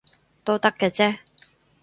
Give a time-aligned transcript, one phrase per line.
[0.43, 1.19] 都得嘅啫